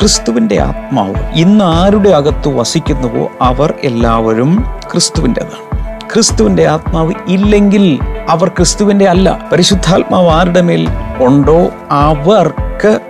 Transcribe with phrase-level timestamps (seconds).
[0.00, 5.80] ക്രിസ്തുവിന്റെ ആത്മാവ് ഇന്ന് ആരുടെ അകത്ത് വസിക്കുന്നുവോ അവർ എല്ലാവരും ക്രിസ്തുവിന്റെതാണ്.
[6.12, 7.98] ക്രിസ്തുവിന്റെ ആത്മാവ് ഇല്ലെങ്കിൽ
[8.28, 9.48] അവർ ക്രിസ്തുവിന്റെ അല്ല.
[9.52, 10.88] പരിശുദ്ധാത്മാവ് ആരുടെ മേൽ
[11.18, 11.70] ഉണ്ടോ?
[11.90, 13.00] അവർക്ക്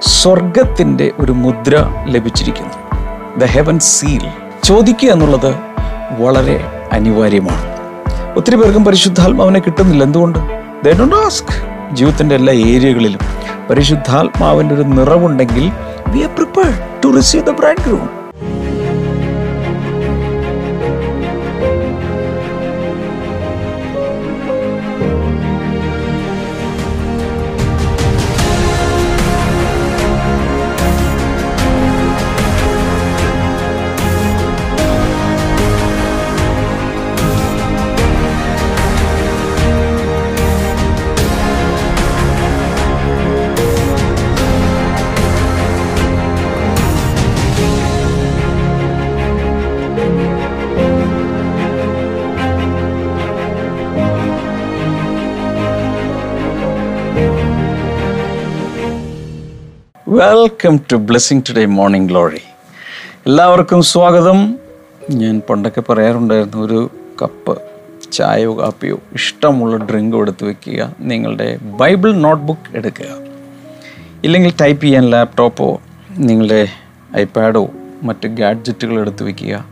[0.00, 2.74] സ്വർഗത്തിന്റെ ഒരു മുദ്ര ലഭിച്ചിരിക്കുന്നു.
[3.38, 4.22] ദ ഹെവൻ സീൽ
[4.64, 5.54] ചോദിക്കുക എന്നുള്ളത്
[6.18, 7.76] വളരെ അനിവാര്യമാണ്.
[8.36, 10.04] ഒത്തിരി പേർക്കും പരിശുദ്ധാത്മാവിനെ കിട്ടുന്നില്ല.
[10.04, 10.38] എന്തുകൊണ്ട്?
[10.84, 13.20] ദേ ഡോണ്ട് ആസ്ക് ജീവിതത്തിന്റെ എല്ലാ ഏരിയകളിലും.
[13.70, 15.72] പരിശുദ്ധാത്മാവിന്റെ ഒരു നിറവുണ്ടെങ്കിൽ
[16.14, 17.82] we are prepared to receive the bride
[60.24, 62.40] welcome to Blessing Today Morning Glory
[63.26, 64.58] എല്ലാവർക്കും സ്വാഗതം.
[65.10, 66.90] ഞാൻ പണ്ടൊക്കെ പറയാറുണ്ടായിരുന്നു ഒരു
[67.22, 67.62] കപ്പ്
[68.12, 73.06] ചായയോ കാപ്പിയോ ഇഷ്ടമുള്ള ഡ്രിങ്കോ എടുത്ത് വെക്കുക നിങ്ങളുടെ ബൈബിൾ നോട്ട്ബുക്ക് എടുക്കുക.
[74.24, 76.68] ഇല്ലെങ്കിൽ ടൈപ്പ് ചെയ്യാൻ ലാപ്ടോപ്പോ നിങ്ങളുടെ
[77.16, 77.70] ഐപാഡോ
[78.02, 79.66] മറ്റ് ഗാഡ്ജറ്റുകൾ എടുത്ത് വെക്കുക.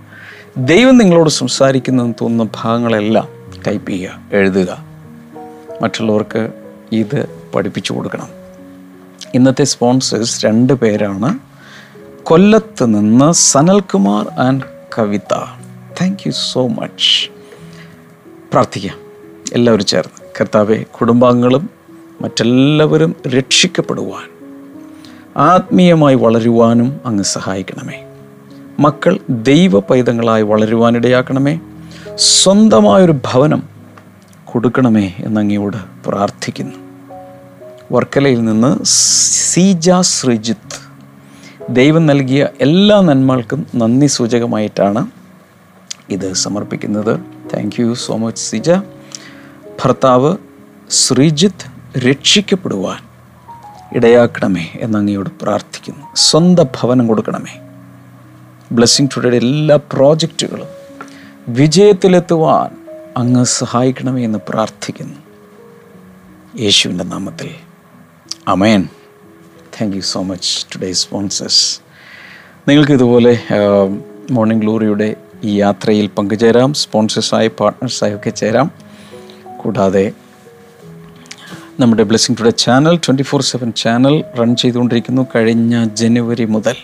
[0.56, 3.28] ദൈവം നിങ്ങളോട് സംസാരിക്കുന്നതെന്ന് തോന്നുന്ന ഭാഗങ്ങളെല്ലാം
[3.66, 4.84] ടൈപ്പ് ചെയ്യുക എഴുതുക.
[5.82, 6.50] മറ്റുള്ളവർക്ക്
[6.92, 8.41] ഇത് പഠിപ്പിച്ചു കൊടുക്കണം.
[9.34, 11.38] ഇന്നത്തെ സ്പോൺസേഴ്സ് രണ്ട് പേരാണ്.
[12.22, 14.62] കൊല്ലത്ത് നിന്ന് Sanalkumar and
[14.98, 15.34] Kavitha.
[16.00, 17.30] Thank you so much
[18.52, 18.98] പ്രാർത്ഥിക്കാം.
[19.52, 20.30] എല്ലാവരും ചേർന്ന്.
[20.40, 21.70] കർത്താവെ കുടുംബാംഗങ്ങളും
[22.20, 24.28] മറ്റെല്ലാവരും രക്ഷിക്കപ്പെടുവാൻ
[25.36, 28.04] ആത്മീയമായി വളരുവാനും അങ്ങ് സഹായിക്കണമേ.
[28.80, 31.60] മക്കൾ ദൈവ പൈതങ്ങളായി വളരുവാനിടയാക്കണമേ
[32.14, 33.62] സ്വന്തമായൊരു ഭവനം
[34.44, 36.81] കൊടുക്കണമേ എന്നങ്ങയോട് പ്രാർത്ഥിക്കുന്നു.
[37.92, 40.92] വർക്കലയിൽ നിന്ന് സീജ ശ്രീജിത്ത്.
[41.70, 45.06] ദൈവം നൽകിയ എല്ലാ നന്മകൾക്കും നന്ദി സൂചകമായിട്ടാണ്
[46.10, 47.20] ഇത് സമർപ്പിക്കുന്നത്.
[47.54, 48.70] Thank you so much Sija.
[49.84, 50.36] ഭർത്താവ്
[50.90, 53.02] ശ്രീജിത്ത് രക്ഷിക്കപ്പെടുവാൻ
[53.96, 56.06] ഇടയാക്കണമേ എന്നങ്ങയോട് പ്രാർത്ഥിക്കുന്നു.
[56.16, 57.60] സ്വന്തം ഭവനം കൊടുക്കണമേ.
[58.72, 60.66] ബ്ലെസ്സിങ് ടുഡേയുടെ എല്ലാ പ്രോജക്റ്റുകളും
[61.48, 62.70] വിജയത്തിലെത്തുവാൻ
[63.16, 65.18] അങ്ങ് സഹായിക്കണമേ എന്ന് പ്രാർത്ഥിക്കുന്നു.
[66.60, 67.71] യേശുവിന്റെ നാമത്തിൽ
[68.48, 68.88] അമേൻ
[69.74, 71.80] thank you so much today sponsors
[72.68, 73.38] നിങ്ങൾക്ക് ഇതുപോലെ
[74.30, 78.70] മോർണിംഗ് ഗ്ലോറിയുടെ ഈ യാത്രയിൽ പങ്കുചേരാം സ്പോൺസേഴ്സായി പാർട്ട്നേഴ്സായി ഒക്കെ ചേരാം.
[79.60, 80.12] കൂടാതെ
[81.80, 86.76] നമ്മുടെ Blessing Today channel twenty four seven channel run ചെയ്തുകൊണ്ടിരിക്കുന്നു കഴിഞ്ഞ ജനുവരി മുതൽ.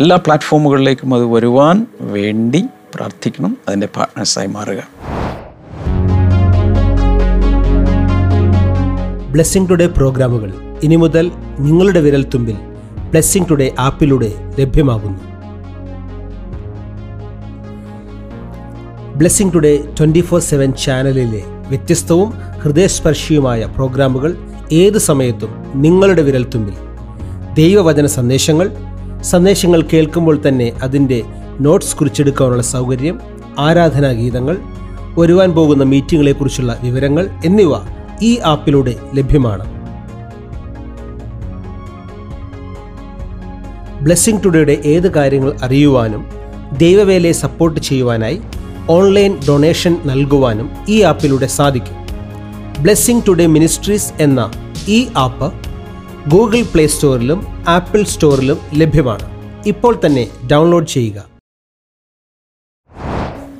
[0.00, 4.82] എല്ലാ പ്ലാറ്റ്ഫോമുകളിലേക്കും അത് വരുവാൻ വേണ്ടി പ്രാർത്ഥിക്കണം അതിന്റെ പാർട്ട്നേഴ്സായി മാറുക.
[9.32, 12.56] ബ്ലെസ്സിംഗ് ടുഡേ പ്രോഗ്രാമുകൾ ഇനി മുതൽ നിങ്ങളുടെ വിരൽത്തുമ്പിൽ
[13.10, 15.20] ബ്ലെസ്സിംഗ് ടുഡേ ആപ്പിലൂടെ ലഭ്യമാകുന്നു.
[19.16, 24.36] Blessing Today twenty four seven ചാനലിലെ വ്യത്യസ്തവും ഹൃദയസ്പർശിയുമായ പ്രോഗ്രാമുകൾ
[24.72, 26.74] ഏത് സമയത്തും നിങ്ങളുടെ വിരൽത്തുമ്പിൽ.
[27.54, 28.70] ദൈവവചന സന്ദേശങ്ങൾ
[29.22, 31.22] സന്ദേശങ്ങൾ കേൾക്കുമ്പോൾ തന്നെ അതിന്റെ
[31.60, 33.20] നോട്ട്സ് കുറിച്ചെടുക്കാനുള്ള സൗകര്യം
[33.58, 34.58] ആരാധനാ ഗീതങ്ങൾ
[35.18, 37.72] വരുവാൻ പോകുന്ന മീറ്റിങ്ങുകളെക്കുറിച്ചുള്ള വിവരങ്ങൾ എന്നിവ
[38.22, 39.81] ഈ ആപ്പിലൂടെ ലഭ്യമാണ്.
[44.02, 46.26] ബ്ലെസ്സിംഗ് ടുഡേയുടെ ഏത് കാര്യങ്ങൾ അറിയുവാനും
[46.78, 48.40] ദൈവവേലയെ സപ്പോർട്ട് ചെയ്യുവാനായി
[48.88, 51.96] ഓൺലൈൻ ഡൊണേഷൻ നൽകുവാനും ഈ ആപ്പിലൂടെ സാധിക്കും.
[52.82, 54.52] ബ്ലെസ്സിംഗ് ടുഡേ മിനിസ്ട്രീസ് എന്ന
[54.88, 55.52] ഈ ആപ്പ്
[56.30, 59.30] ഗൂഗിൾ പ്ലേ സ്റ്റോറിലും ആപ്പിൾ സ്റ്റോറിലും ലഭ്യമാണ്.
[59.66, 61.24] ഇപ്പോൾ തന്നെ ഡൗൺലോഡ് ചെയ്യുക.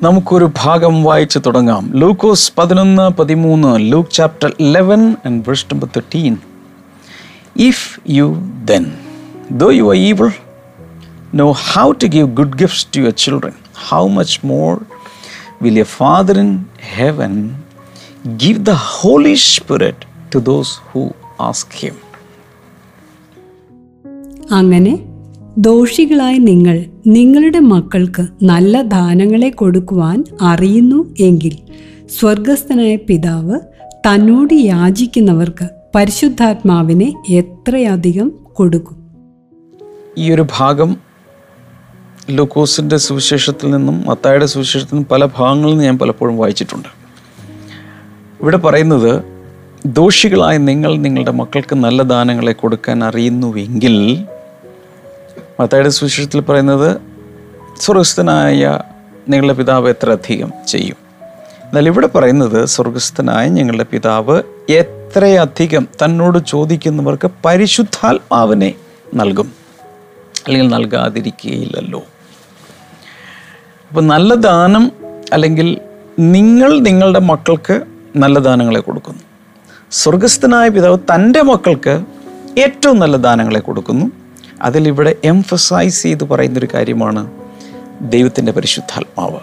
[0.03, 1.93] നമുക്കൊരു ഭാഗം വായിച്ചു തുടങ്ങാം.
[1.97, 6.37] ലൂക്കോസ് പതിനൊന്ന് പതിമൂന്ന് Luke chapter eleven and verse number thirteen
[7.57, 8.35] if you
[8.65, 8.93] then
[9.57, 10.31] though you are evil
[11.35, 13.53] know how to give good gifts to your children
[13.89, 14.83] how much more
[15.63, 16.65] will your father in
[16.97, 17.51] heaven
[18.37, 21.11] give the Holy Spirit to those who
[21.41, 21.97] ask him
[24.51, 24.95] അങ്ങനെ
[25.59, 31.59] ദോഷികളായ നിങ്ങൾ നിങ്ങളുടെ മക്കൾക്ക് നല്ല ദാനങ്ങളെ കൊടുക്കുവാൻ അറിയുന്നു എങ്കിൽ
[32.07, 33.59] സ്വർഗസ്ഥനായ പിതാവ്
[34.09, 39.02] തന്നോട് യാചിക്കുന്നവർക്ക് പരിശുദ്ധാത്മാവിനെ എത്രയധികം കൊടുക്കും?
[40.19, 40.97] ഈ ഒരു ഭാഗം
[42.31, 46.89] ലൂക്കോസിന്റെ സുവിശേഷത്തിൽ നിന്നും മത്തായുടെ സുവിശേഷത്തിൽ നിന്നും പല ഭാഗങ്ങളിൽ നിന്ന് ഞാൻ പലപ്പോഴും വായിച്ചിട്ടുണ്ട്.
[48.41, 49.25] ഇവിടെ പറയുന്നത്
[49.87, 54.25] ദോഷികളായ നിങ്ങൾ നിങ്ങളുടെ മക്കൾക്ക് നല്ല ദാനങ്ങളെ കൊടുക്കാൻ അറിയുന്നുവെങ്കിൽ
[55.61, 57.01] മത്തായുടെ സുവിശേഷത്തിൽ പറയുന്നത്
[57.81, 58.81] സ്വർഗസ്ഥനായ
[59.29, 60.97] നിങ്ങളുടെ പിതാവ് എത്ര അധികം ചെയ്യും?
[61.65, 68.75] എന്നാൽ ഇവിടെ പറയുന്നത് സ്വർഗസ്ഥനായ ഞങ്ങളുടെ പിതാവ് എത്രയധികം തന്നോട് ചോദിക്കുന്നവർക്ക് പരിശുദ്ധാത്മാവിനെ
[69.15, 69.62] നൽകും.
[70.47, 72.05] അല്ലെങ്കിൽ നൽകാതിരിക്കുകയില്ലല്ലോ.
[73.89, 74.93] അപ്പോൾ നല്ല ദാനം
[75.33, 75.79] അല്ലെങ്കിൽ
[76.19, 77.83] നിങ്ങൾ നിങ്ങളുടെ മക്കൾക്ക്
[78.17, 79.21] നല്ല ദാനങ്ങളെ കൊടുക്കുന്നു.
[79.91, 82.05] സ്വർഗസ്ഥനായ പിതാവ് തന്റെ മക്കൾക്ക്
[82.59, 84.11] ഏറ്റവും നല്ല ദാനങ്ങളെ കൊടുക്കുന്നു.
[84.63, 87.31] അതിലിവിടെ എംഫസൈസ് ചെയ്ത് പറയുന്നൊരു കാര്യമാണ്
[88.01, 89.41] ദൈവത്തിന്റെ പരിശുദ്ധാത്മാവ്.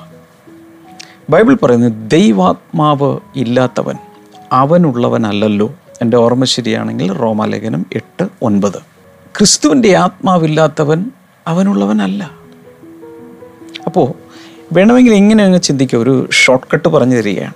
[1.30, 3.96] ബൈബിൾ പറയുന്നത് ദൈവാത്മാവ് ഇല്ലാത്തവൻ
[4.52, 5.76] അവനുള്ളവനല്ലല്ലോ.
[6.02, 8.89] എന്റെ ഓർമ്മ ശരിയാണെങ്കിൽ റോമാലേഖനം എട്ട് ഒൻപത്.
[9.38, 11.06] ക്രിസ്തുവിന്റെ ആത്മാവില്ലാത്തവൻ
[11.48, 12.32] അവനുള്ളവനല്ല.
[13.86, 14.14] അപ്പോൾ
[14.74, 16.00] വേണമെങ്കിൽ ഇങ്ങനെ അങ്ങ് ചിന്തിക്കുക.
[16.00, 17.54] ഒരു ഷോർട്ട് കട്ട് പറഞ്ഞു തരികയാണ്.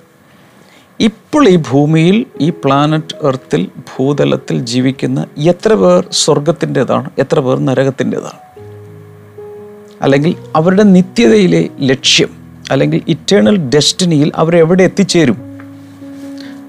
[0.99, 8.69] ഇപ്പോൾ ഈ ഭൂമിയിൽ ഈ പ്ലാനറ്റ് എർത്തിൽ ഭൂതലത്തിൽ ജീവിക്കുന്ന എത്ര പേർ സ്വർഗത്തിന്റെതാണ് എത്ര പേർ നരകത്തിന്റെതാണ്?
[10.01, 12.29] അല്ലെങ്കിൽ അവരുടെ നിത്യതയിലെ ലക്ഷ്യം
[12.71, 15.37] അല്ലെങ്കിൽ ഇറ്റേണൽ ഡെസ്റ്റിനിയിൽ അവരെവിടെ എത്തിച്ചേരും?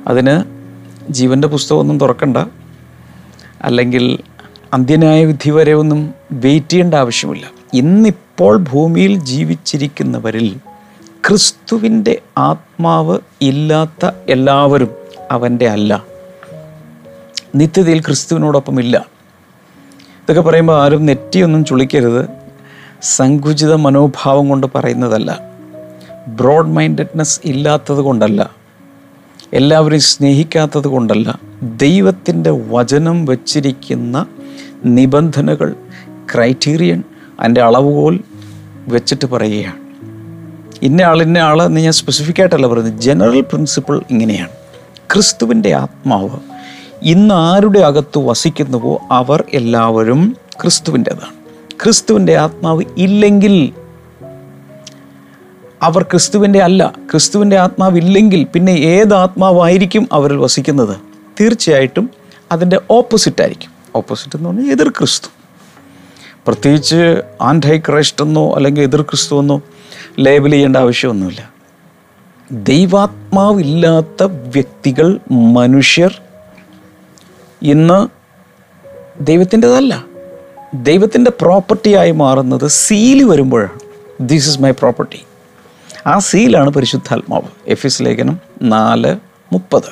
[0.06, 0.44] അതിന്
[1.12, 2.36] ജീവന്റെ പുസ്തകമൊന്നും തുറക്കണ്ട.
[3.62, 4.18] അല്ലെങ്കിൽ
[4.74, 7.50] അന്ത്യന്യായ വിധി വരെ ഒന്നും വെയിറ്റ് ചെയ്യേണ്ട ആവശ്യമില്ല.
[7.74, 10.56] ഇന്നിപ്പോൾ ഭൂമിയിൽ ജീവിച്ചിരിക്കുന്നവരിൽ
[11.28, 14.90] ക്രിസ്തുവിന്റെ ആത്മാവ് ഇല്ലാത്ത എല്ലാവരും
[15.30, 16.04] അവന്റെ അല്ല.
[17.54, 19.06] നിത്യതയിൽ ക്രിസ്തുവിനോടൊപ്പം ഇല്ല
[20.20, 22.26] ഇതൊക്കെ പറയുമ്പോൾ ആരും നെറ്റിയൊന്നും ചുളിക്കരുത്.
[23.02, 25.40] സങ്കുചിത മനോഭാവം കൊണ്ട് പറയുന്നതല്ല.
[26.28, 28.50] ബ്രോഡ് മൈൻഡഡ്നെസ് ഇല്ലാത്തത് കൊണ്ടല്ല.
[29.52, 31.38] എല്ലാവരെയും സ്നേഹിക്കാത്തത് കൊണ്ടല്ല.
[31.62, 34.26] ദൈവത്തിന്റെ വചനം വച്ചിരിക്കുന്ന
[34.84, 35.74] നിബന്ധനകൾ
[36.34, 37.02] ക്രൈറ്റീരിയൻ
[37.40, 38.20] അതിന്റെ അളവുകോൽ
[38.88, 39.84] വെച്ചിട്ട് പറയുകയാണ്.
[40.82, 43.00] ഇന്ന ഇന്ന ആൾ എന്ന് ഞാൻ സ്പെസിഫിക് ആയിട്ടല്ല പറയുന്നത്.
[43.00, 44.48] ജനറൽ പ്രിൻസിപ്പിൾ ഇങ്ങനെയാണ്.
[45.12, 46.38] ക്രിസ്തുവിന്റെ ആത്മാവ്
[47.02, 51.34] ഇന്ന് ആരുടെ അകത്ത് വസിക്കുന്നുവോ അവർ എല്ലാവരും ക്രിസ്തുവിന്റെതാണ്.
[51.84, 53.72] ക്രിസ്തുവിന്റെ ആത്മാവ് ഇല്ലെങ്കിൽ
[55.82, 56.92] അവർ ക്രിസ്തുവിന്റെ അല്ല.
[57.12, 60.96] ക്രിസ്തുവിന്റെ ആത്മാവ് ഇല്ലെങ്കിൽ പിന്നെ ഏത് ആത്മാവായിരിക്കും അവരിൽ വസിക്കുന്നത്?
[61.40, 62.10] തീർച്ചയായിട്ടും
[62.52, 63.73] അതിന്റെ ഓപ്പോസിറ്റ് ആയിരിക്കും.
[63.94, 65.28] ഓപ്പോസിറ്റ് എന്ന് പറഞ്ഞാൽ എതിർ ക്രിസ്തു.
[66.46, 69.62] പ്രത്യേകിച്ച് ആൻഡൈ ക്രൈസ്റ്റ് എന്നോ അല്ലെങ്കിൽ എതിർ ക്രിസ്തു എന്നോ
[70.18, 71.52] ലേബൽ ചെയ്യേണ്ട ആവശ്യമൊന്നുമില്ല.
[72.52, 76.22] ദൈവാത്മാവില്ലാത്ത വ്യക്തികൾ മനുഷ്യർ
[77.62, 78.08] ഇന്ന്
[79.20, 80.04] ദൈവത്തിന്റെതല്ല.
[80.74, 83.78] ദൈവത്തിന്റെ പ്രോപ്പർട്ടിയായി മാറുന്നത് സീൽ വരുമ്പോഴാണ്.
[84.20, 85.24] ദിസ് ഇസ് മൈ പ്രോപ്പർട്ടി
[86.06, 87.48] ആ സീലാണ് പരിശുദ്ധാത്മാവ്.
[87.66, 89.16] എഫ് എസ് ലേഖനം നാല്
[89.52, 89.90] മുപ്പത്.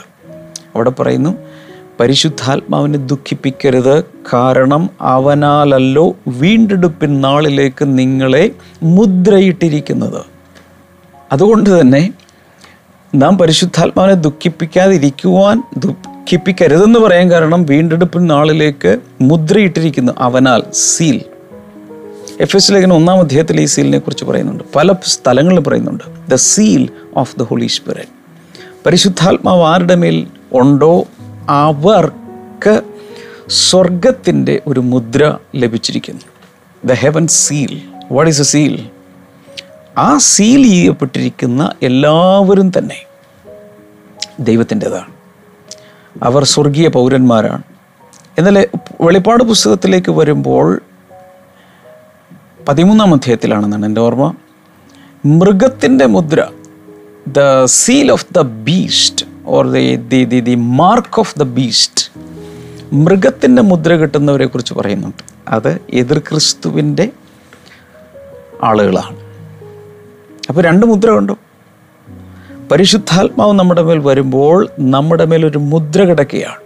[0.74, 1.51] അവിടെ പറയുന്നു
[2.02, 4.04] പരിശുദ്ധാത്മാവിനെ ദുഃഖിപ്പിക്കരുത്.
[4.34, 8.50] കാരണം അവനാലല്ലോ വീണ്ടെടുപ്പിൻ നാളിലേക്ക് നിങ്ങളെ
[8.82, 10.22] മുദ്രയിട്ടിരിക്കുന്നത്.
[11.32, 12.12] അതുകൊണ്ട് തന്നെ
[13.14, 21.22] നാം പരിശുദ്ധാത്മാവിനെ ദുഃഖിപ്പിക്കാതിരിക്കുവാൻ ദുഃഖിപ്പിക്കരുതെന്ന് പറയാൻ കാരണം വീണ്ടെടുപ്പിൻ നാളിലേക്ക് മുദ്രയിട്ടിരിക്കുന്നു അവനാൽ സീൽ.
[22.40, 24.64] എഫ് എസ് ലേഖന ഒന്നാം അധ്യായത്തിൽ ഈ സീലിനെ കുറിച്ച് പറയുന്നുണ്ട്.
[24.76, 26.30] പല സ്ഥലങ്ങളിൽ പറയുന്നുണ്ട്.
[26.30, 28.08] The seal of the Holy Spirit.
[28.86, 31.04] പരിശുദ്ധാത്മാവ് ആരുടെ മേൽ ഉണ്ടോ?
[31.48, 32.82] അവർക്ക്
[33.48, 36.20] സ്വർഗത്തിന്റെ ഒരു മുദ്ര ലഭിച്ചിരിക്കുന്നു.
[36.84, 37.82] The heaven seal
[38.12, 38.90] what is a seal
[39.98, 43.04] ആ സീൽ ചെയ്യപ്പെട്ടിരിക്കുന്ന എല്ലാവരും തന്നെ
[44.40, 45.12] ദൈവത്തിന്റെതാണ്.
[46.22, 47.62] അവർ സ്വർഗീയ പൗരന്മാരാണ്.
[48.38, 48.66] എന്നാൽ
[49.00, 50.82] വെളിപ്പാട് പുസ്തകത്തിലേക്ക് വരുമ്പോൾ
[52.68, 54.34] പതിമൂന്നാം അധ്യായത്തിലാണെന്നാണ് എന്റെ ഓർമ്മ.
[55.24, 56.46] മൃഗത്തിന്റെ മുദ്ര
[57.28, 62.10] the seal of the beast or the the the mark of the beast
[62.92, 65.22] മൃഗത്തിന്റെ മുദ്ര കിട്ടുന്നവരെ കുറിച്ച് പറയുന്നുണ്ട്.
[65.48, 67.10] അത് എതിർ ക്രിസ്തുവിന്റെ
[68.62, 69.16] ആളുകളാണ്.
[70.48, 71.32] അപ്പോൾ രണ്ട് മുദ്ര കണ്ടു.
[72.70, 76.56] പരിശുദ്ധാത്മാവ് നമ്മുടെ മേൽ വരുമ്പോൾ നമ്മുടെ മേൽ ഒരു മുദ്ര കിടക്കുകയാണ്.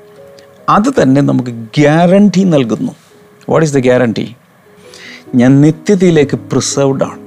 [0.68, 2.92] അത് തന്നെ നമുക്ക് ഗ്യാരണ്ടി നൽകുന്നു.
[3.48, 4.36] വാട്ട് ഈസ് ദ ഗ്യാരണ്ടി
[5.34, 7.18] ഞാൻ നിത്യതയിലേക്ക് പ്രിസർവ്ഡ് ആണ്.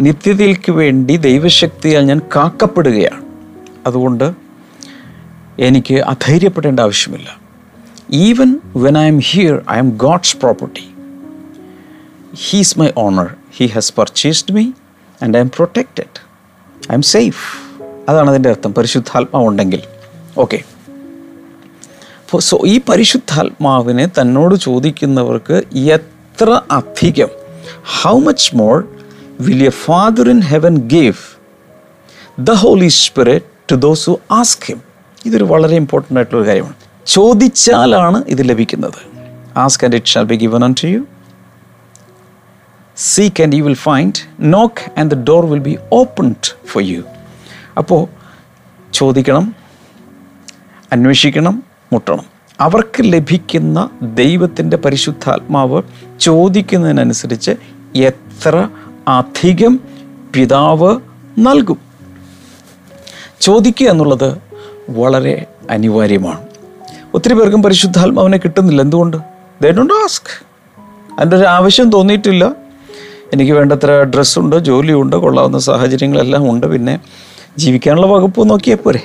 [0.00, 3.24] നിത്യതയിലേക്ക് വേണ്ടി ദൈവശക്തിയാൽ ഞാൻ കാക്കപ്പെടുകയാണ്.
[3.86, 4.45] അതുകൊണ്ട്
[5.58, 7.40] എനിക്ക് അധൈര്യപ്പെടേണ്ട ആവശ്യമില്ല.
[8.10, 10.88] Even when I am here I am God's property
[12.50, 14.70] he's my owner he has purchased me
[15.22, 16.20] and I am protected
[16.92, 17.44] I am safe
[18.08, 18.74] അതാണ് അതിന്റെ അർത്ഥം.
[18.74, 19.82] പരിശുദ്ധാത്മാവ് ഉണ്ടെങ്കിൽ.
[20.38, 20.62] ഓക്കെ
[22.38, 27.28] സോ ഈ പരിശുദ്ധാത്മാവിനെ തന്നോട് ചോദിക്കുന്നവർക്ക് എത്ര അധികം
[28.02, 28.84] how much more
[29.40, 31.14] will a father in heaven gave
[32.38, 34.95] the Holy Spirit to those who ask him
[35.26, 36.74] ഇതൊരു വളരെ ഇമ്പോർട്ടന്റ് ആയിട്ടുള്ള കാര്യമാണ്.
[37.06, 39.00] ചോദിച്ചാലാണ് ഇത് ലഭിക്കുന്നത്.
[39.58, 41.06] Ask and it shall be given unto you
[42.96, 47.02] seek and you will find knock and the door will be opened for you
[47.78, 48.06] അപ്പോൾ
[48.92, 49.54] ചോദിക്കണം
[50.92, 52.24] അന്വേഷിക്കണം മുട്ടണം.
[52.60, 55.82] അവർക്ക് ലഭിക്കുന്ന ദൈവത്തിന്റെ പരിശുദ്ധാത്മാവ്
[56.20, 57.50] ചോദിക്കുന്നതിനനുസരിച്ച്
[57.96, 58.68] എത്ര
[59.08, 59.80] അധികം
[60.34, 61.00] പിതാവ്
[61.38, 61.78] നൽകും.
[63.40, 64.45] ചോദിക്കുക എന്നുള്ളത്
[64.90, 66.40] വളരെ അനിവാര്യമാണ്.
[67.14, 68.82] ഒത്തിരി പേർക്കും പരിശുദ്ധാത്മാവിനെ കിട്ടുന്നില്ല.
[68.82, 69.16] എന്തുകൊണ്ട്?
[69.62, 70.46] ദേ ഡോണ്ട് ആസ്ക്
[71.18, 72.52] അതിന്റെ ഒരു ആവശ്യം തോന്നിയിട്ടില്ല.
[73.32, 76.66] എനിക്ക് വേണ്ടത്ര ഡ്രസ്സുണ്ട് ജോലിയുണ്ട് കൊള്ളാവുന്ന സാഹചര്യങ്ങളെല്ലാം ഉണ്ട്.
[76.66, 77.00] പിന്നെ
[77.58, 79.00] ജീവിക്കാനുള്ള വകുപ്പ് നോക്കിയാൽ പോരെ.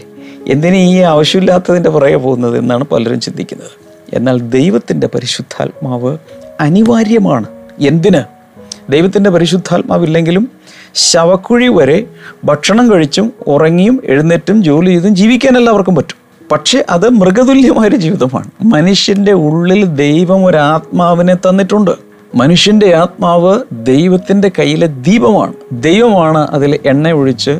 [0.48, 3.72] എന്തിനു ഈ ആവശ്യമില്ലാത്തതിന്റെ പുറകെ പോകുന്നത് എന്നാണ് പലരും ചിന്തിക്കുന്നത്.
[4.14, 6.18] എന്നാൽ ദൈവത്തിന്റെ പരിശുദ്ധാത്മാവ്
[6.60, 7.46] അനിവാര്യമാണ്.
[7.80, 8.41] എന്തിന്?
[8.90, 10.52] ദൈവത്തിന്റെ പരിശുദ്ധാത്മാവില്ലെങ്കിലും
[10.96, 12.08] ശവക്കുഴി വരെ
[12.46, 16.22] ഭക്ഷണം കഴിച്ചും ഉറങ്ങിയും എഴുന്നേറ്റും ജോലി ചെയ്തും ജീവിക്കാൻ പറ്റും.
[16.52, 18.52] പക്ഷേ അത് മൃഗതുല്യമായൊരു ജീവിതമാണ്.
[18.64, 21.92] മനുഷ്യന്റെ ഉള്ളിൽ ദൈവം ഒരു ആത്മാവിനെ തന്നിട്ടുണ്ട്.
[22.36, 25.54] മനുഷ്യന്റെ ആത്മാവ് ദൈവത്തിന്റെ കയ്യിലെ ദീപമാണ്.
[25.72, 27.60] ദൈവമാണ് അതിൽ എണ്ണ ഒഴിച്ച്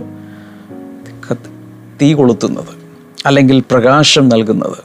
[2.02, 2.82] തീ കൊളുത്തുന്നത്
[3.26, 4.78] അല്ലെങ്കിൽ പ്രകാശം നൽകുന്നത്.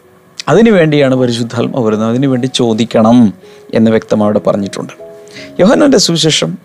[0.49, 2.09] അതിനു വേണ്ടിയാണ് പരിശുദ്ധാത്മ വരുന്നത്.
[2.09, 3.35] അതിനു വേണ്ടി ചോദിക്കണം
[3.75, 5.05] എന്ന് വ്യക്തമായിട്ട് പറഞ്ഞിട്ടുണ്ട്.
[5.61, 6.59] യോഹന്നാന്റെ സുവിശേഷം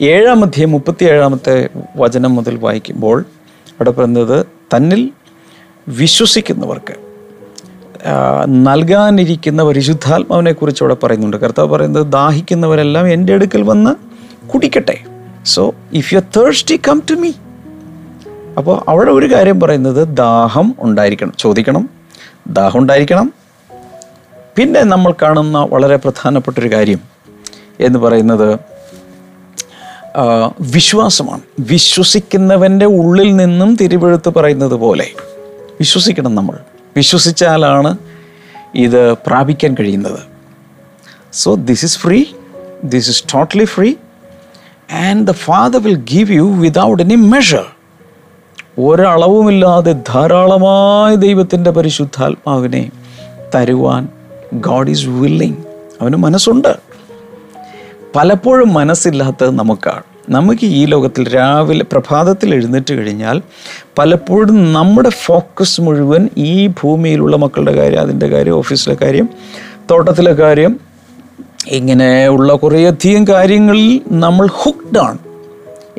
[0.00, 3.24] ഏഴാമധ്യം മുപ്പത്തിയേഴാമത്തെ വചനം മുതൽ വായിക്കുമ്പോൾ
[3.68, 5.10] അവിടെ പറയുന്നത് തന്നിൽ
[5.88, 6.94] വിശ്വസിക്കുന്നവർക്ക്
[8.46, 11.36] നൽകാനിരിക്കുന്ന പരിശുദ്ധാത്മാവിനെ കുറിച്ച് അവിടെ പറയുന്നുണ്ട്.
[11.36, 13.94] കർത്താവ് പറയുന്നത് ദാഹിക്കുന്നവരെല്ലാം എന്റെ അടുക്കൽ വന്ന്
[14.46, 15.00] കുടിക്കട്ടെ.
[15.44, 17.32] So if you thirsty come to me
[18.56, 21.32] അപ്പോൾ അവിടെ ഒരു കാര്യം പറയുന്നത് ദാഹം ഉണ്ടായിരിക്കണം.
[21.38, 21.88] ചോദിക്കണം
[22.46, 23.32] ദാഹം ഉണ്ടായിരിക്കണം.
[24.56, 27.13] പിന്നെ നമ്മൾ കാണുന്ന വളരെ പ്രധാനപ്പെട്ടൊരു കാര്യം
[27.80, 28.58] എന്ന് പറയുന്നത്
[30.60, 31.40] വിശ്വാസമാണ്.
[31.60, 35.10] വിശ്വസിക്കുന്നവന്റെ ഉള്ളിൽ നിന്നും തിരുവെഴുത്ത് പറയുന്നത് പോലെ.
[35.80, 36.58] വിശ്വസിക്കണം നമ്മൾ.
[36.96, 37.98] വിശ്വസിച്ചാലാണ്
[38.74, 40.18] ഇത് പ്രാപിക്കാൻ കഴിയുന്നത്.
[41.32, 42.24] So this is free
[42.84, 43.94] this is totally free
[44.92, 47.66] and the father will give you without any measure
[48.78, 52.90] ഒരളവുമില്ലാതെ ധാരാളമായ ദൈവത്തിന്റെ പരിശുദ്ധാത്മാവിനെ
[53.54, 54.08] തരുവാൻ
[54.54, 55.56] ഗോഡ് ഈസ് വില്ലിങ്
[56.00, 56.76] അവന് മനസ്സുണ്ട്.
[58.16, 60.02] പലപ്പോഴും മനസ്സില്ലാത്തത് നമുക്കാണ്.
[60.28, 63.42] നമുക്ക് ഈ ലോകത്തിൽ രാവിലെ പ്രഭാതത്തിൽ എഴുന്നേറ്റ് കഴിഞ്ഞാൽ
[63.98, 69.28] പലപ്പോഴും നമ്മുടെ ഫോക്കസ് മുഴുവൻ ഈ ഭൂമിയിലുള്ള മക്കളുടെ കാര്യം അതിന്റെ കാര്യം ഓഫീസിലെ കാര്യം
[69.90, 70.80] തോട്ടത്തിലെ കാര്യം
[71.66, 75.18] ഇങ്ങനെ ഉള്ള കുറേയധികം കാര്യങ്ങളിൽ നമ്മൾ ഹുക്ഡ് ആണ്.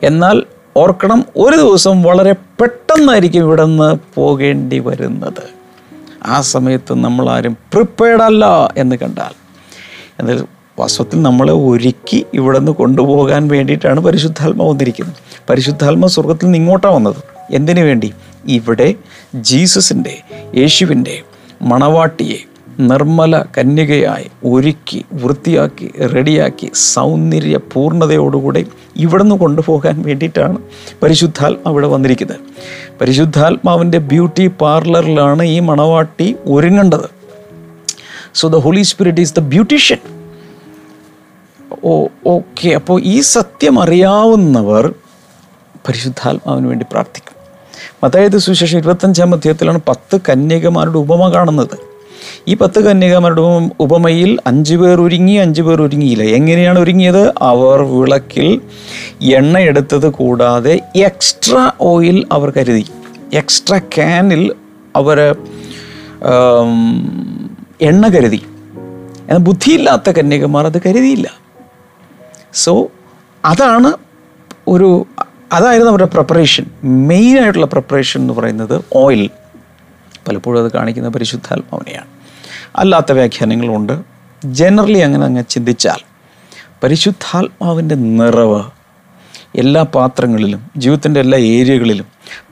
[0.03, 0.43] എന്നാൽ
[0.77, 5.43] ഓർക്കണം ഒരു ദിവസം വളരെ പെട്ടെന്നായിരിക്കും ഇവിടെ നിന്ന് പോകേണ്ടി വരുന്നത്.
[6.25, 9.34] ആ സമയത്ത് നമ്മളാരും പ്രിപ്പയർഡ് അല്ല എന്ന് കണ്ടാൽ.
[10.19, 15.15] എന്നാൽ വാസ്തവത്തിൽ നമ്മളെ ഒരുക്കി ഇവിടെ നിന്ന് കൊണ്ടുപോകാൻ വേണ്ടിയിട്ടാണ് പരിശുദ്ധാത്മ വന്നിരിക്കുന്നത്.
[15.50, 17.15] പരിശുദ്ധാത്മ സ്വർഗത്തിൽ നിന്ന് ഇങ്ങോട്ടാണ് വന്നത്.
[17.51, 18.13] എന്തിനു വേണ്ടി?
[18.48, 18.96] ഇവിടെ
[19.36, 20.17] ജീസസിന്റെ
[20.55, 21.22] യേശുവിന്റെ
[21.62, 22.38] മണവാട്ടിയെ
[22.79, 28.65] നിർമ്മല കന്യകയായി ഒരുക്കി വൃത്തിയാക്കി റെഡിയാക്കി സൗന്ദര്യ പൂർണതയോടുകൂടെ
[28.96, 30.58] ഇവിടുന്ന് കൊണ്ടുപോകാൻ വേണ്ടിയിട്ടാണ്
[31.03, 32.38] പരിശുദ്ധാത്മാവ് ഇവിടെ വന്നിരിക്കുന്നത്.
[33.01, 37.10] പരിശുദ്ധാത്മാവിന്റെ ബ്യൂട്ടി പാർലറിലാണ് ഈ മണവാട്ടി ഒരുങ്ങേണ്ടത്.
[38.34, 39.98] So the Holy Spirit is the beautician
[41.85, 42.69] oh okay.
[42.69, 44.93] അപ്പോൾ ഈ സത്യം അറിയാവുന്നവർ
[45.87, 47.35] പരിശുദ്ധാത്മാവിന് വേണ്ടി പ്രാർത്ഥിക്കും.
[48.03, 51.95] അതായത് സുവിശേഷം ഇരുപത്തഞ്ചാം അധ്യായത്തിലാണ് പത്ത് കന്യകമാരുടെ ഉപമ കാണുന്നത്.
[52.47, 56.23] ഈ പത്ത് കന്യകമാരുടെ ഉപമ ഉപമയിൽ അഞ്ചു പേർ ഒരുങ്ങി അഞ്ചു പേർ ഒരുങ്ങിയില്ല.
[56.23, 57.33] എങ്ങനെയാണ് ഒരുങ്ങിയത്?
[57.41, 58.61] അവർ വിളക്കിൽ
[59.21, 62.85] എണ്ണ എടുത്തത് കൂടാതെ എക്സ്ട്രാ ഓയിൽ അവർ കരുതി.
[63.33, 64.53] എക്സ്ട്രാ ക്യാനിൽ
[64.95, 65.35] അവർ
[67.81, 68.41] എണ്ണ കരുതി.
[69.21, 71.44] എന്നാൽ ബുദ്ധിയില്ലാത്ത കന്യകമാർ അത് കരുതിയില്ല.
[72.55, 72.91] സോ
[73.45, 73.93] അതാണ്
[74.67, 75.05] ഒരു
[75.53, 79.29] അതായിരുന്നു അവരുടെ പ്രിപ്പറേഷൻ മെയിനായിട്ടുള്ള പ്രിപ്പറേഷൻ എന്ന് പറയുന്നത് ഓയിൽ
[80.27, 82.07] പലപ്പോഴും അത് കാണിക്കുന്ന പരിശുദ്ധാത്മാവിനെയാണ്.
[82.75, 84.03] അല്ലാത്ത വ്യാഖ്യാനങ്ങളുണ്ട്.
[84.45, 86.00] ജനറലി അങ്ങനെ അങ്ങ് ചിന്തിച്ചാൽ
[86.83, 88.63] പരിശുദ്ധാത്മാവിന്റെ നിറവ്
[89.55, 92.05] എല്ലാ പാത്രങ്ങളിലും ജീവിതത്തിന്റെ എല്ലാ ഏരിയകളിലും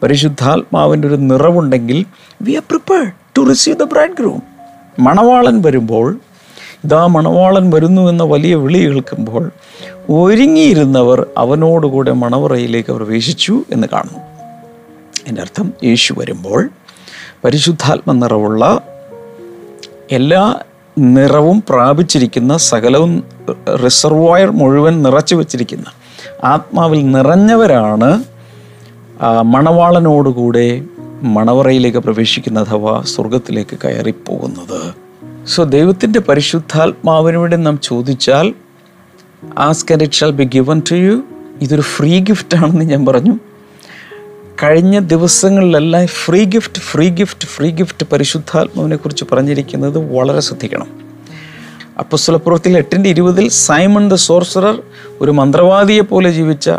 [0.03, 2.05] പരിശുദ്ധാത്മാവിന്റെ ഒരു നിറവുണ്ടെങ്കിൽ
[2.41, 4.43] we are prepared to receive the bridegroom
[4.99, 6.19] മണവാളൻ വരുമ്പോൾ
[6.83, 9.51] ഇതാ മണവാളൻ വരുന്നു എന്ന വലിയ വിളി കേൾക്കുമ്പോൾ
[10.09, 14.19] ഒരുങ്ങിയിരുന്നവർ അവനോടുകൂടെ മണവറയിലേക്ക് പ്രവേശിച്ചു എന്ന് കാണുന്നു.
[15.27, 16.69] എന്റെ അർത്ഥം യേശു വരുമ്പോൾ
[17.45, 18.81] പരിശുദ്ധാത്മ നിറവുള്ള
[20.11, 20.55] എല്ലാ
[20.97, 23.23] നിറവും പ്രാപിച്ചിരിക്കുന്ന സകലവും
[23.83, 25.85] റിസർവോയർ മുഴുവൻ നിറച്ചു വച്ചിരിക്കുന്ന
[26.43, 28.23] ആത്മാവിൽ നിറഞ്ഞവരാണ്
[29.43, 30.83] മണവാളനോടുകൂടെ
[31.21, 35.02] മണവറയിലേക്ക് പ്രവേശിക്കുന്ന അഥവാ സ്വർഗത്തിലേക്ക് കയറിപ്പോകുന്നത്.
[35.47, 38.53] സോ ദൈവത്തിന്റെ പരിശുദ്ധാത്മാവിനോട് നാം ചോദിച്ചാൽ
[39.57, 41.23] ask and it shall be given to you
[41.61, 43.39] ഇതൊരു ഫ്രീ ഗിഫ്റ്റ് ആണെന്ന് ഞാൻ പറഞ്ഞു.
[44.63, 50.87] കഴിഞ്ഞ ദിവസങ്ങളിലെല്ലാം free gift free gift free gift പരിശുദ്ധാത്മാവിനെ കുറിച്ച് പറഞ്ഞിരിക്കുന്നത് വളരെ ശ്രദ്ധിക്കണം.
[51.99, 54.81] അപ്പസ്വലപ്പുറത്തിൽ എട്ടിന്റെ ഇരുപതിൽ സൈമൺ ദ സോർസറർ
[55.21, 56.69] ഒരു മന്ത്രവാദിയെ പോലെ ജീവിച്ച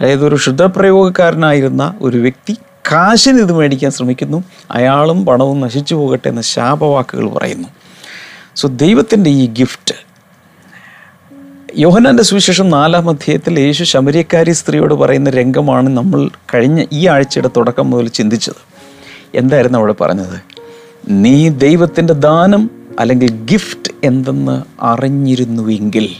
[0.00, 2.52] അതായത് ഒരു ക്ഷുദ്രപ്രയോഗക്കാരനായിരുന്ന ഒരു വ്യക്തി
[2.92, 4.44] കാശിന് ഇത് മേടിക്കാൻ ശ്രമിക്കുന്നു.
[4.70, 7.68] അയാളും പണവും നശിച്ചു പോകട്ടെ എന്ന ശാപവാക്കുകൾ പറയുന്നു.
[8.56, 9.94] സോ ദൈവത്തിന്റെ ഈ ഗിഫ്റ്റ്
[11.76, 18.08] യോഹനാന്റെ സുവിശേഷം നാലാം അധ്യായത്തിൽ യേശു ശമരിയക്കാരി സ്ത്രീയോട് പറയുന്ന രംഗമാണ് നമ്മൾ കഴിഞ്ഞ ഈ ആഴ്ചയുടെ തുടക്കം മുതൽ
[18.08, 18.60] ചിന്തിച്ചത്.
[19.34, 20.38] എന്തായിരുന്നു അവിടെ പറഞ്ഞത്?
[21.08, 26.16] നീ ദൈവത്തിന്റെ ദാനം അല്ലെങ്കിൽ ഗിഫ്റ്റ് എന്തെന്ന് അറിഞ്ഞിരുന്നുവെങ്കിൽ.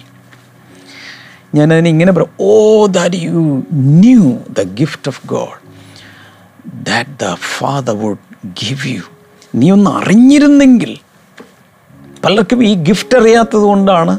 [1.87, 5.59] ഇങ്ങനെ പറയും ഓ that you knew the gift of God
[6.83, 9.03] that the father would give you
[9.55, 10.99] നീ ഒന്ന് അറിഞ്ഞിരുന്നെങ്കിൽ
[12.25, 14.15] പലർക്കും ഈ ഗിഫ്റ്റ് അറിയാത്തത് കൊണ്ടാണ്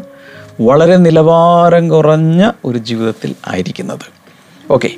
[0.68, 4.06] വളരെ നിലവാരം കുറഞ്ഞ ഒരു ജീവിതത്തിൽ ആയിരിക്കുന്നത്.
[4.72, 4.90] ഓക്കെ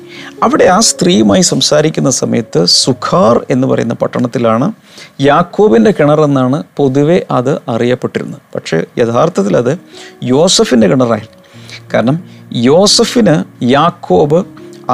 [0.42, 4.66] അവിടെ ആ സ്ത്രീയുമായി സംസാരിക്കുന്ന സമയത്ത് സുഖാർ എന്ന് പറയുന്ന പട്ടണത്തിലാണ്
[5.20, 8.42] യാക്കോബിന്റെ കിണറെന്നാണ് പൊതുവെ അത് അറിയപ്പെട്ടിരുന്നത്.
[8.54, 9.72] പക്ഷേ യഥാർത്ഥത്തിൽ അത്
[10.34, 11.26] യോസഫിന്റെ കിണറായി.
[11.94, 12.18] കാരണം
[12.72, 13.36] യോസഫിന്
[13.76, 14.40] യാക്കോബ്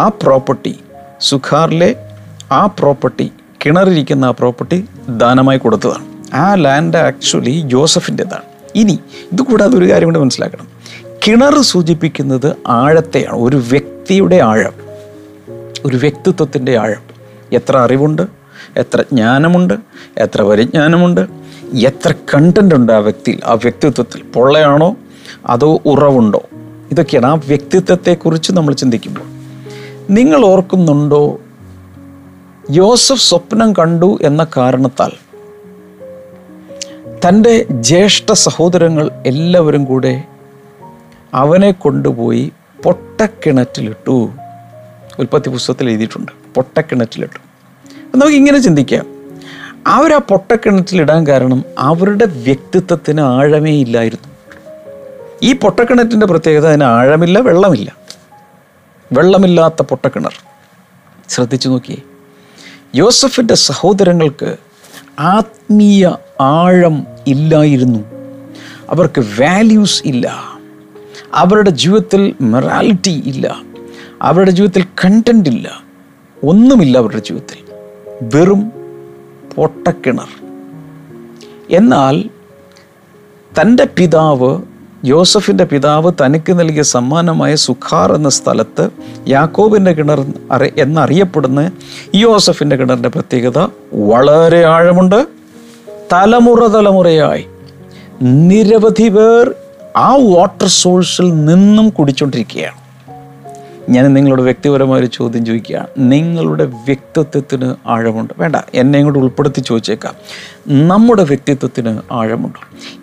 [0.02, 0.74] ആ പ്രോപ്പർട്ടി
[1.30, 1.90] സുഖാറിലെ
[2.52, 3.26] ആ പ്രോപ്പർട്ടി
[3.64, 4.78] കിണറിരിക്കുന്ന ആ പ്രോപ്പർട്ടി
[5.22, 6.04] ദാനമായി കൊടുത്തതാണ്.
[6.34, 8.42] ആ ലാൻഡ് ആക്ച്വലി ജോസഫിന്റെതാണ്.
[8.74, 8.98] ഇനി
[9.32, 10.68] ഇതുകൂടാതെ ഒരു കാര്യം കൂടെ മനസ്സിലാക്കണം.
[11.26, 14.72] കിണർ സൂചിപ്പിക്കുന്നത് ആഴത്തെയാണ് ഒരു വ്യക്തിയുടെ ആഴം.
[15.84, 17.02] ഒരു വ്യക്തിത്വത്തിന്റെ ആഴം.
[17.52, 18.22] എത്ര അറിവുണ്ട്
[18.76, 19.74] എത്ര ജ്ഞാനമുണ്ട്
[20.18, 21.20] എത്ര പരിജ്ഞാനമുണ്ട്
[21.86, 24.22] എത്ര കണ്ടന്റ് ഉണ്ട് ആ വ്യക്തിയിൽ ആ വ്യക്തിത്വത്തിൽ?
[24.22, 24.96] പൊള്ളയാണോ
[25.46, 26.42] അതോ ഉറവുണ്ടോ?
[26.90, 29.20] ഇതൊക്കെയാണ് ആ വ്യക്തിത്വത്തെക്കുറിച്ച് നമ്മൾ ചിന്തിക്കുമ്പോൾ.
[30.10, 31.40] നിങ്ങൾ ഓർക്കുന്നുണ്ടോ
[32.70, 35.10] യോസഫ് സ്വപ്നം കണ്ടു എന്ന കാരണത്താൽ
[37.28, 40.24] തന്റെ ജ്യേഷ്ഠ സഹോദരങ്ങൾ എല്ലാവരും കൂടെ
[41.34, 42.52] അവനെ കൊണ്ടുപോയി
[42.84, 44.32] പൊട്ടക്കിണറ്റിലിട്ടു.
[45.18, 46.32] ഉൽപ്പത്തി പുസ്തകത്തിൽ എഴുതിയിട്ടുണ്ട്.
[46.54, 47.38] പൊട്ടക്കിണറ്റിലിട്ടു.
[48.14, 49.06] നമുക്ക് ഇങ്ങനെ ചിന്തിക്കാം.
[49.86, 54.28] അവർ ആ പൊട്ടക്കിണറ്റിലിടാൻ കാരണം അവരുടെ വ്യക്തിത്വത്തിന് ആഴമേ ഇല്ലായിരുന്നു.
[55.42, 57.96] ഈ പൊട്ടക്കിണറ്റിന്റെ പ്രത്യേകത അതിന് ആഴമില്ല വെള്ളമില്ല.
[59.12, 60.34] വെള്ളമില്ലാത്ത പൊട്ടക്കിണർ.
[61.28, 61.98] ശ്രദ്ധിച്ചു നോക്കിയേ.
[62.94, 64.56] യോസഫിന്റെ സഹോദരങ്ങൾക്ക്
[65.18, 67.98] ആത്മീയ ആഴം ഇല്ലായിരുന്നു.
[68.90, 70.38] അവർക്ക് വാല്യൂസ് ഇല്ല.
[71.34, 73.56] അവരുടെ ജീവിതത്തിൽ മൊറാലിറ്റി ഇല്ല.
[74.22, 75.82] അവരുടെ ജീവിതത്തിൽ കണ്ടന്റ് ഇല്ല.
[76.44, 77.74] ഒന്നുമില്ല അവരുടെ ജീവിതത്തിൽ.
[78.22, 78.72] വെറും
[79.56, 80.28] പൊട്ടക്കിണർ.
[81.70, 82.24] എന്നാൽ
[83.60, 84.62] തന്റെ പിതാവ്
[85.04, 88.88] യോസഫിന്റെ പിതാവ് തനിക്ക് നൽകിയ സമ്മാനമായ സുഖാർ എന്ന സ്ഥലത്ത്
[89.28, 91.70] യാക്കോബിന്റെ കിണർ അറി എന്നറിയപ്പെടുന്ന
[92.14, 95.39] ഈ യോസഫിന്റെ കിണറിന്റെ പ്രത്യേകത വളരെ ആഴമുണ്ട്.
[96.12, 97.46] തലമുറ തലമുറയായി.
[98.22, 99.54] നിരവധി പേർ
[99.96, 102.80] ആ വാട്ടർ സോഴ്സിൽ നിന്നും കുടിച്ചുകൊണ്ടിരിക്കുകയാണ്
[103.90, 108.34] ഞാൻ നിങ്ങളോട് വ്യക്തിപരമായ ഒരു ചോദ്യം ചോദിക്കുകയാണ് നിങ്ങളുടെ വ്യക്തിത്വത്തിന് ആഴമുണ്ട്?
[108.38, 110.14] വേണ്ട എന്നെ ഇങ്ങോട്ട് ഉൾപ്പെടുത്തി ചോദിച്ചേക്കാം.
[110.68, 112.58] നമ്മുടെ വ്യക്തിത്വത്തിന് ആഴമുണ്ട്?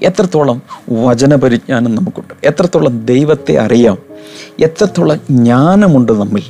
[0.06, 2.34] എത്രത്തോളം വചനപരിജ്ഞാനം നമുക്കുണ്ട്?
[2.48, 3.98] എത്രത്തോളം ദൈവത്തെ അറിയാം?
[4.60, 6.44] എത്രത്തോളം ജ്ഞാനമുണ്ട് നമ്മിൽ?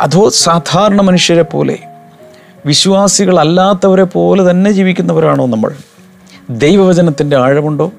[0.00, 1.78] അതോ സാധാരണ മനുഷ്യരെ പോലെ
[2.66, 5.70] വിശ്വാസികളല്ലാത്തവരെ പോലെ തന്നെ ജീവിക്കുന്നവരാണോ നമ്മൾ?
[6.50, 7.92] ദൈവവചനത്തിന്റെ ആഴമുണ്ടോ?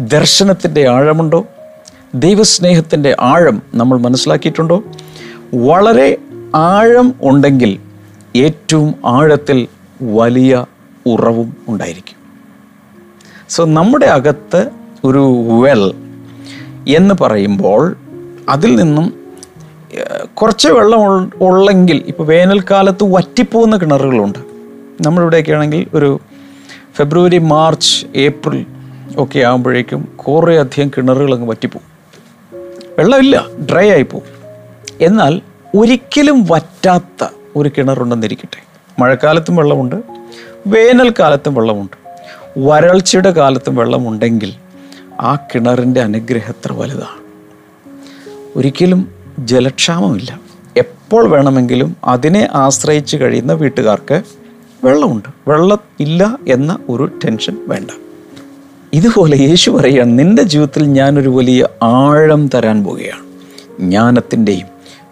[0.00, 1.44] ദർശനത്തിന്റെ ആഴമുണ്ടോ?
[2.14, 4.82] ദൈവസ്നേഹത്തിന്റെ ആഴം നമ്മൾ മനസ്സിലാക്കിയിട്ടുണ്ടോ?
[5.54, 6.18] വളരെ
[6.54, 7.78] ആഴം ഉണ്ടെങ്കിൽ
[8.36, 9.68] ഏറ്റവും ആഴത്തിൽ
[10.02, 10.64] വലിയ
[11.06, 12.16] ഉറവും ഉണ്ടായിരിക്കും.
[13.48, 14.70] സോ നമ്മുടെ അകത്ത്
[15.04, 15.24] ഒരു
[15.62, 15.94] വെൽ
[16.96, 17.96] എന്ന് പറയുമ്പോൾ
[18.48, 19.14] അതിൽ നിന്നും
[20.34, 24.38] കുറച്ച് വെള്ളം ഉള്ളെങ്കിൽ ഇപ്പോൾ വേനൽക്കാലത്ത് വറ്റിപ്പോകുന്ന കിണറുകളുണ്ട്.
[25.06, 26.20] നമ്മളിവിടെയൊക്കെ ആണെങ്കിൽ ഒരു
[26.96, 28.66] ഫെബ്രുവരി മാർച്ച് ഏപ്രിൽ
[29.18, 31.78] ഒക്കെ ആകുമ്പോഴേക്കും കുറേ അധികം കിണറുകൾ അങ്ങ്
[32.98, 34.24] വെള്ളമില്ല ഡ്രൈ ആയിപ്പോവും
[35.00, 35.40] എന്നാൽ
[35.76, 38.62] ഒരിക്കലും വറ്റാത്ത ഒരു കിണറുണ്ടെന്നിരിക്കട്ടെ.
[38.98, 40.02] മഴക്കാലത്തും വെള്ളമുണ്ട്
[40.66, 41.96] വേനൽക്കാലത്തും വെള്ളമുണ്ട്.
[42.58, 44.54] വരൾച്ചയുടെ കാലത്തും വെള്ളമുണ്ടെങ്കിൽ
[45.20, 47.20] ആ കിണറിന്റെ അനുഗ്രഹം എത്ര വലുതാണ്.
[48.56, 50.40] ഒരിക്കലും ജലക്ഷാമമില്ല.
[50.76, 54.22] എപ്പോൾ വേണമെങ്കിലും അതിനെ ആശ്രയിച്ച് കഴിയുന്ന വീട്ടുകാർക്ക്
[54.84, 55.50] വെള്ളമുണ്ട്.
[55.50, 57.90] വെള്ളം ഇല്ല എന്ന ഒരു ടെൻഷൻ വേണ്ട.
[58.92, 63.22] ഇതുപോലെ യേശു പറയുകയാണ് നിന്റെ ജീവിതത്തിൽ ഞാനൊരു വലിയ ആഴം തരാൻ പോവുകയാണ്.
[63.80, 64.66] ജ്ഞാനത്തിന്റെയും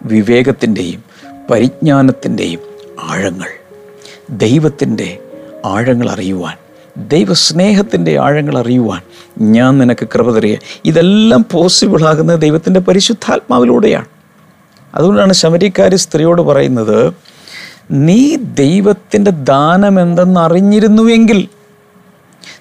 [0.05, 1.03] വിവേകത്തിന്റെയും
[1.51, 2.59] പരിജ്ഞാനത്തിന്റെയും
[3.03, 3.47] ആഴങ്ങൾ.
[4.29, 5.19] ദൈവത്തിന്റെ
[5.65, 6.55] ആഴങ്ങൾ അറിയുവാൻ
[7.07, 9.01] ദൈവസ്നേഹത്തിന്റെ ആഴങ്ങൾ അറിയുവാൻ
[9.51, 14.05] ഞാൻ നിനക്ക് കൃപ തരിക ഇതെല്ലാം പോസിബിൾ ആകുന്നത് ദൈവത്തിന്റെ പരിശുദ്ധാത്മാവിലൂടെയാണ്.
[14.97, 17.13] അതുകൊണ്ടാണ് ശമരിക്കാരി സ്ത്രീയോട് പറയുന്നത്
[17.91, 21.47] നീ ദൈവത്തിന്റെ ദാനം എന്തെന്ന് അറിഞ്ഞിരുന്നുവെങ്കിൽ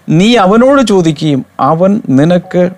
[0.09, 2.71] നീ അവനോട് ചോദിക്കുകയും അവൻ നിനക്ക്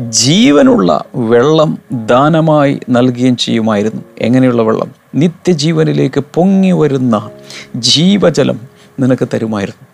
[0.00, 4.02] ജീവനുള്ള വെള്ളം ദാനമായി നൽകുകയും ചെയ്യുമായിരുന്നു.
[4.18, 4.94] എങ്ങനെയുള്ള വെള്ളം?
[5.14, 7.30] നിത്യജീവനിലേക്ക് പൊങ്ങി വരുന്ന
[7.76, 8.60] ജീവജലം
[9.00, 9.86] നിനക്ക് തരുമായിരുന്നു.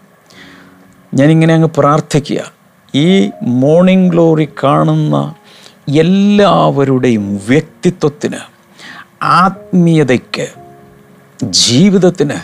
[1.15, 2.53] ഞാനിങ്ങനെ അങ്ങ് പ്രാർത്ഥിക്കുക.
[2.95, 5.35] ഈ മോർണിംഗ് ഗ്ലോറി കാണുന്ന
[5.89, 8.58] എല്ലാവരുടെയും വ്യക്തിത്വത്തിന്
[9.23, 10.47] ആത്മീയതയ്ക്ക്
[11.45, 12.35] ജീവിതത്തിന്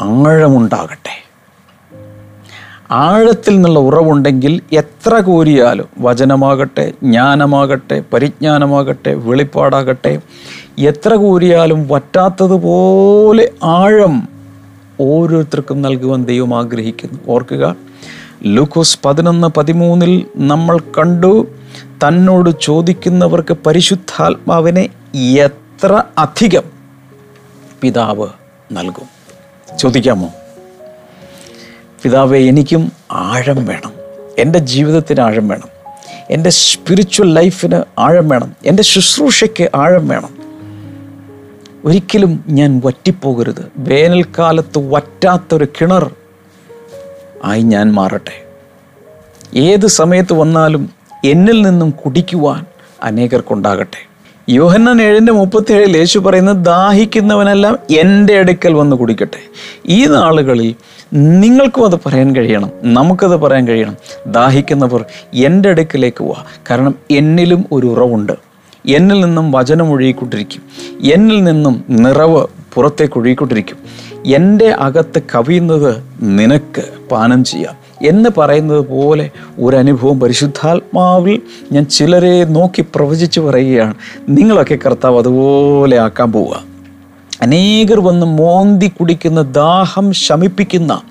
[0.00, 1.22] ആഴമുണ്ടാകട്ടെ.
[2.90, 10.20] ആഴത്തിൽ നിന്നുള്ള ഉറവുണ്ടെങ്കിൽ എത്ര കോരിയാലും വചനമാകട്ടെ ജ്ഞാനമാകട്ടെ പരിജ്ഞാനമാകട്ടെ വെളിപ്പാടാകട്ടെ
[10.78, 14.28] എത്ര കോരിയാലും വറ്റാത്തതുപോലെ ആഴം
[15.00, 17.18] ഓരോരുത്തർക്കും നൽകുവാൻ ദൈവം ആഗ്രഹിക്കുന്നു.
[17.28, 17.76] ഓർക്കുക
[18.42, 21.48] ലൂക്കോസ് പതിനൊന്ന് പതിമൂന്നിൽ നമ്മൾ കണ്ടു
[22.08, 25.58] തന്നോട് ചോദിക്കുന്നവർക്ക് പരിശുദ്ധാത്മാവിനെ എത്ര
[25.90, 26.62] അധികം
[27.80, 28.28] പിതാവ്
[28.72, 29.22] നൽകും?
[29.78, 30.30] ചോദിക്കാമോ?
[32.02, 33.92] പിതാവെ എനിക്കും ആഴം വേണം.
[34.38, 35.68] എന്റെ ജീവിതത്തിന് ആഴം വേണം.
[36.30, 38.56] എന്റെ സ്പിരിച്വൽ ലൈഫിന് ആഴം വേണം.
[38.66, 40.42] എന്റെ ശുശ്രൂഷയ്ക്ക് ആഴം വേണം.
[41.84, 43.72] ഒരിക്കലും ഞാൻ വറ്റിപ്പോകരുത്.
[43.78, 46.14] വേനൽക്കാലത്ത് വറ്റാത്തൊരു കിണർ
[47.44, 48.46] ആയി ഞാൻ മാറട്ടെ.
[49.58, 50.90] ഏത് സമയത്ത് വന്നാലും
[51.24, 52.66] എന്നിൽ നിന്നും കുടിക്കുവാൻ
[53.02, 54.11] അനേകർക്കുണ്ടാകട്ടെ.
[54.52, 59.38] യോഹന്നാൻ ഏഴിന്റെ മുപ്പത്തിയേഴിൽ യേശു പറയുന്നത് ദാഹിക്കുന്നവനെല്ലാം എന്റെ അടുക്കൽ വന്ന് കുടിക്കട്ടെ.
[59.86, 60.74] ഈ നാളുകളിൽ
[61.12, 62.70] നിങ്ങൾക്കും അത് പറയാൻ കഴിയണം.
[62.82, 63.96] നമുക്കത് പറയാൻ കഴിയണം.
[64.26, 68.32] ദാഹിക്കുന്നവർ എന്റെ അടുക്കലേക്ക് പോവാ കാരണം എന്നിലും ഒരു ഉറവുണ്ട്.
[68.88, 70.62] എന്നിൽ നിന്നും വചനം ഒഴുകിക്കൊണ്ടിരിക്കും.
[71.12, 73.76] എന്നിൽ നിന്നും നിറവ് പുറത്തേക്ക് ഒഴുകിക്കൊണ്ടിരിക്കും.
[74.26, 77.81] എന്റെ അകത്ത് കവിയുന്നത് നിനക്ക് പാനം ചെയ്യാം.
[78.02, 83.94] എന്ന് പറയുന്നത് പോലെ ഒരു അനുഭവം പരിശുദ്ധാത്മാവിൽ ഞാൻ ചിലരെ നോക്കി പ്രവചിച്ച് പറയുകയാണ്.
[84.28, 86.72] നിങ്ങളൊക്കെ കർത്താവ് അതുപോലെ ആക്കാൻ പോവുക.
[87.42, 91.02] അനേകർ വന്ന് മോന്തി കുടിക്കുന്ന ദാഹം ശമിപ്പിക്കുന്ന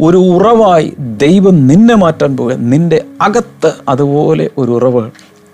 [0.00, 5.10] ഒരു ഉറവായി ദൈവം നിന്നെ മാറ്റാൻ പോകുക നിന്റെ അകത്ത് അതുപോലെ ഒരു ഉറവ്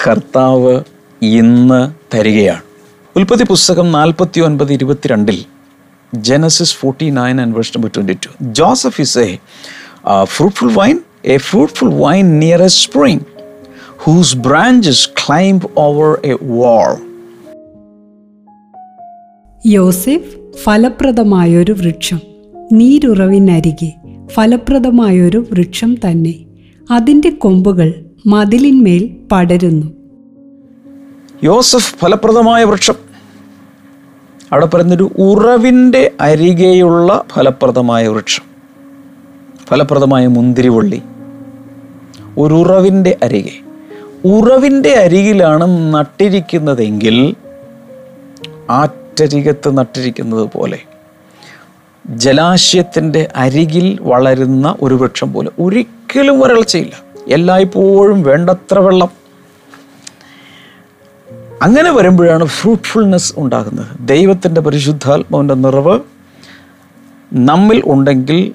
[0.07, 0.81] കർത്താവ്
[1.23, 2.63] ഇന്ന് തരികയാണ്.
[3.17, 5.45] ഉൽപ്പത്തി പുസ്തകം നാൽപ്പത്തി ഒൻപത് ഇരുപത്തിരണ്ടിൽ
[6.15, 8.45] Genesis forty nine and verse number twenty two.
[8.45, 9.39] Joseph is a
[10.25, 13.23] fruitful vine, a fruitful vine near a spring,
[13.97, 17.09] whose branches climb over a wall
[19.67, 22.21] യോസെഫ് ഫലപ്രദമായൊരു വൃക്ഷം.
[22.73, 23.95] നീരുറവിനരികെ
[24.27, 26.35] ഫലപ്രദമായൊരു വൃക്ഷം തന്നെ.
[26.91, 27.95] അതിന്റെ കൊമ്പുകൾ
[28.27, 29.87] മതിലിന്മേൽ പടരുന്നു.
[31.45, 32.95] യോസഫ് ഫലപ്രദമായ വൃക്ഷം.
[34.53, 38.48] അവിടെ പറയുന്നൊരു ഉറവിന്റെ അരികെയുള്ള ഫലപ്രദമായ വൃക്ഷം.
[39.69, 41.03] ഫലപ്രദമായ മുന്തിരിവള്ളി
[42.39, 43.61] ഒരു ഉറവിന്റെ അരികെ
[44.29, 47.35] ഉറവിന്റെ അരികിലാണ് നട്ടിരിക്കുന്നതെങ്കിൽ
[48.71, 50.79] ആറ്റരികത്ത് നട്ടിരിക്കുന്നത് പോലെ
[52.07, 57.03] ജലാശയത്തിന്റെ അരികിൽ വളരുന്ന ഒരു വൃക്ഷം പോലെ ഒരിക്കലും വരൾച്ചയില്ല.
[57.29, 59.09] എല്ലായ്പ്പോഴും വേണ്ടത്ര വെള്ളം.
[61.63, 63.87] അങ്ങനെ വരുമ്പോഴാണ് ഫ്രൂട്ട്ഫുൾനെസ് ഉണ്ടാകുന്നത്.
[64.01, 66.01] ദൈവത്തിന്റെ പരിശുദ്ധാത്മാവിന്റെ നിറവ്
[67.33, 68.53] നമ്മിൽ ഉണ്ടെങ്കിൽ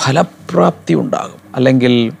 [0.00, 2.12] ഫലപ്രാപ്തി ഉണ്ടാകും അല്ലെങ്കിൽ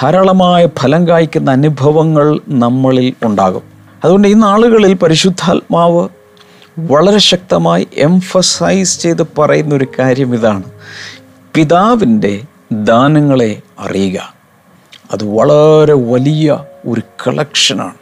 [0.00, 3.62] ധാരാളമായ ഫലം കായ്ക്കുന്ന അനുഭവങ്ങൾ നമ്മളിൽ ഉണ്ടാകും.
[4.04, 6.08] അതുകൊണ്ട് ഈ നാളുകളിൽ പരിശുദ്ധാത്മാവ്
[6.78, 10.62] വളരെ ശക്തമായി എംഫസൈസ് ചെയ്ത് പറയുന്ന ഒരു കാര്യം ഇതാണ്.
[11.54, 14.34] പിതാവിന്റെ ദാനങ്ങളെ അറിയുക.
[15.12, 17.94] അത് വളരെ വലിയ ഒരു കളക്ഷനാണ്.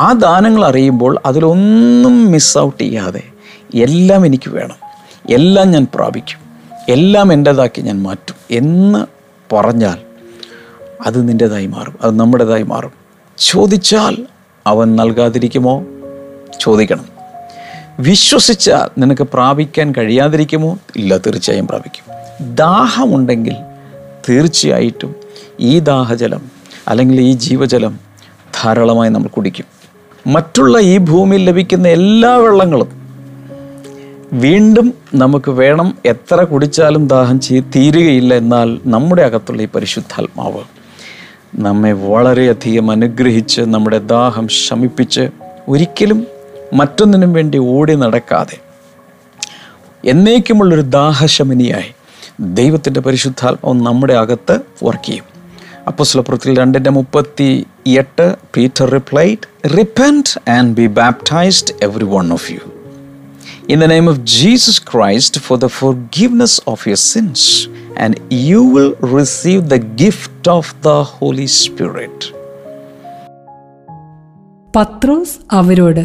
[0.00, 3.22] ആ ദാനങ്ങൾ അറിയുമ്പോൾ അതിലൊന്നും മിസ് ഔട്ട് ചെയ്യാതെ
[3.74, 4.76] എല്ലാം എനിക്ക് വേണം.
[5.30, 6.43] എല്ലാം ഞാൻ പ്രാപിക്കും.
[6.88, 9.06] എല്ലാം എന്റേതാക്കി ഞാൻ മാറ്റും എന്ന്
[9.54, 9.98] പറഞ്ഞാൽ
[11.06, 12.92] അത് നിന്റേതായി മാറും അത് നമ്മുടേതായി മാറും.
[13.38, 14.26] ചോദിച്ചാൽ
[14.66, 15.84] അവൻ നൽകാതിരിക്കുമോ?
[16.60, 17.04] ചോദിക്കണം.
[17.98, 20.78] വിശ്വസിച്ചാൽ നിനക്ക് പ്രാപിക്കാൻ കഴിയാതിരിക്കുമോ?
[20.96, 22.04] ഇല്ല തീർച്ചയായും പ്രാപിക്കും.
[22.54, 23.56] ദാഹമുണ്ടെങ്കിൽ
[24.28, 25.14] തീർച്ചയായിട്ടും
[25.60, 26.50] ഈ ദാഹജലം
[26.88, 27.98] അല്ലെങ്കിൽ ഈ ജീവജലം
[28.62, 29.66] ധാരാളമായി നമ്മൾ കുടിക്കും.
[30.26, 33.03] മറ്റുള്ള ഈ ഭൂമിയിൽ ലഭിക്കുന്ന എല്ലാ വെള്ളങ്ങളും
[34.32, 40.62] വീണ്ടും നമുക്ക് വേണം എത്ര കുടിച്ചാലും ദാഹം ചെയ് തീരുകയില്ല എന്നാൽ നമ്മുടെ അകത്തുള്ള ഈ പരിശുദ്ധാത്മാവ്
[41.54, 45.28] നമ്മെ വളരെയധികം അനുഗ്രഹിച്ച് നമ്മുടെ ദാഹം ശമിപ്പിച്ച്
[45.68, 46.26] ഒരിക്കലും
[46.72, 48.56] മറ്റൊന്നിനും വേണ്ടി ഓടി നടക്കാതെ
[50.04, 51.94] എന്നേക്കുമുള്ളൊരു ദാഹശമനിയായി
[52.40, 55.24] ദൈവത്തിന്റെ പരിശുദ്ധാത്മാവ് നമ്മുടെ അകത്ത് വർക്ക് ചെയ്യും.
[55.86, 62.73] അപ്പസ്ലപ്പുറത്തിൽ രണ്ടിന്റെ മുപ്പത്തി എട്ട് Peter replied repent and be baptised every one of you
[63.68, 68.92] in the name of Jesus Christ for the forgiveness of your sins, and you will
[69.16, 72.16] receive the gift of the Holy Spirit.
[74.74, 76.04] Pathros അവരോട്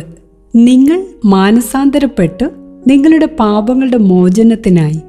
[0.54, 2.45] നിങ്ങൾ മാനസാന്തരപ്പെട്ട്
[2.88, 5.00] നിങ്ങളുടെ പാപങ്ങളുടെ മോചനത്തിനായി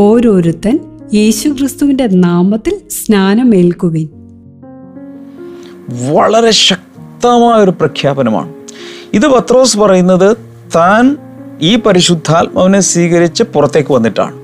[0.00, 0.76] ഓരോരുത്തൻ
[1.12, 4.06] യേശുക്രിസ്തുവിന്റെ നാമത്തിൽ സ്നാനമേൽക്കുവിൻ
[6.10, 8.50] വളരെ ശക്തമായ ഒരു പ്രഖ്യാപനമാണ്
[9.12, 10.28] ഇത് പത്രോസ് പറയുന്നത്
[10.76, 11.04] താൻ
[11.60, 14.36] ഈ പരിശുദ്ധാത്മാവിനെ സ്വീകരിച്ച് പുറത്തേക്ക് വന്നിട്ടാണ്.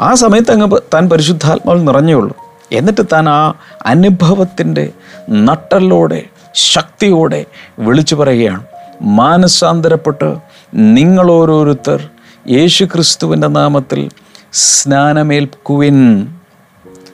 [0.00, 2.36] ആ സമയത്ത് അങ്ങ് താൻ പരിശുദ്ധാത്മാവിൽ നിറഞ്ഞേ ഉള്ളൂ
[2.72, 3.54] എന്നിട്ട് താൻ ആ
[3.86, 4.90] അനുഭവത്തിന്റെ
[5.30, 7.44] നട്ടലോടെ ശക്തിയോടെ
[7.78, 8.64] വിളിച്ചു പറയുകയാണ്.
[9.02, 10.36] മാനസാന്തരപ്പെട്ട്
[10.74, 12.08] നിങ്ങളോരോരുത്തർ
[12.50, 14.10] യേശു ക്രിസ്തുവിന്റെ നാമത്തിൽ
[14.52, 16.26] സ്നാനമേൽക്കുവിൻ.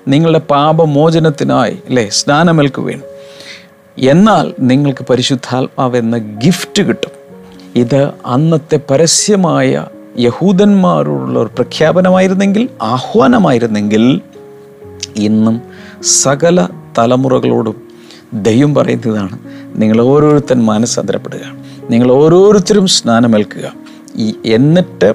[0.09, 2.09] നിങ്ങളുടെ പാപമോചനത്തിനായി അല്ലേ?
[2.09, 3.01] സ്നാനമേൽക്കുവിൻ.
[3.99, 7.20] എന്നാൽ നിങ്ങൾക്ക് പരിശുദ്ധാത്മാവെന്ന ഗിഫ്റ്റ് കിട്ടും.
[7.77, 9.87] ഇത് അന്നത്തെ പരസ്യമായ
[10.19, 14.21] യഹൂദന്മാരോടുള്ള ഒരു പ്രഖ്യാപനമായിരുന്നെങ്കിൽ ആഹ്വാനമായിരുന്നെങ്കിൽ
[15.17, 15.61] ഇന്നും
[16.03, 17.89] സകല തലമുറകളോടും
[18.33, 19.39] ദൈവം പറയുന്നതാണ്
[19.75, 21.41] നിങ്ങൾ ഓരോരുത്തൻ മാനസാന്തരപ്പെടുക
[21.91, 23.73] നിങ്ങൾ ഓരോരുത്തരും സ്നാനമേൽക്കുക.
[24.17, 25.15] ഈ എന്നിട്ട്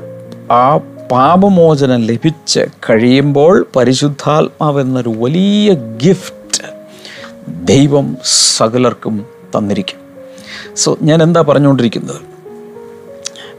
[0.52, 0.78] ആ
[1.12, 6.63] പാപമോചനം ലഭിച്ച് കഴിയുമ്പോൾ പരിശുദ്ധാത്മാവെന്നൊരു വലിയ ഗിഫ്റ്റ്
[7.48, 8.18] ദൈവം
[8.58, 9.26] സകലർക്കും
[9.58, 10.00] തന്നിരിക്കും.
[10.76, 12.35] സോ ഞാൻ എന്താ പറഞ്ഞുകൊണ്ടിരിക്കുന്നത്?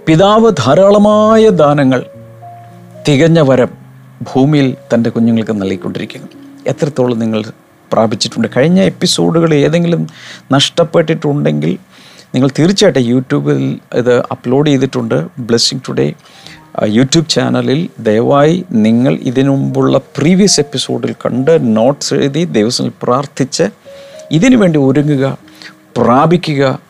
[0.09, 2.05] പിതാവ് ധാരാളമായ ദാനങ്ങൾ
[3.09, 3.69] തികഞ്ഞ വരം
[4.23, 6.29] ഭൂമിയിൽ തന്റെ കുഞ്ഞുങ്ങൾക്ക് നൽകിക്കൊണ്ടിരിക്കുന്നു.
[6.67, 7.45] എത്രത്തോളം നിങ്ങൾ
[7.93, 8.49] പ്രാപിച്ചിട്ടുണ്ട്?
[8.57, 10.07] കഴിഞ്ഞ എപ്പിസോഡുകൾ ഏതെങ്കിലും
[10.53, 11.79] നഷ്ടപ്പെട്ടിട്ടുണ്ടെങ്കിൽ
[12.35, 15.27] നിങ്ങൾ തീർച്ചയായിട്ടും യൂട്യൂബിൽ ഇത് അപ്ലോഡ് ചെയ്തിട്ടുണ്ട്.
[15.39, 16.13] ബ്ലെസ്സിങ് ടുഡേ
[16.87, 23.63] യൂട്യൂബ് ചാനലിൽ ദയവായി നിങ്ങൾ ഇതിനു മുമ്പുള്ള പ്രീവിയസ് എപ്പിസോഡിൽ കണ്ട് നോട്ട്സ് എഴുതി ദൈവത്തിൽ പ്രാർത്ഥിച്ച്
[24.31, 25.37] ഇതിനു വേണ്ടി ഒരുങ്ങുക
[25.97, 26.86] പ്രാപിക്കുക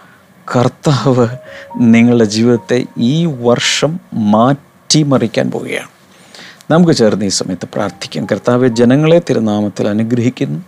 [0.54, 1.28] കർത്താവ്
[1.76, 5.88] നിങ്ങളുടെ ജീവിതത്തെ ഈ വർഷം മാറ്റിമറിക്കാൻ പോവുകയാണ്.
[6.70, 8.26] നമുക്ക് ചേർന്ന് ഈ സമയത്ത് പ്രാർത്ഥിക്കാം.
[8.26, 10.60] കർത്താവ് ജനങ്ങളെ തിരുനാമത്തിൽ അനുഗ്രഹിക്കുന്നു.